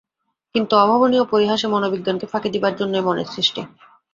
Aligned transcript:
কিন্তু, 0.55 0.73
অভাবনীয় 0.77 1.23
পরিহাসে 1.25 1.67
মনোবিজ্ঞানকে 1.67 2.25
ফাঁকি 2.25 2.49
দিবার 2.49 2.73
জন্যই 2.75 3.03
মনের 3.03 3.27
সৃষ্টি। 3.27 3.61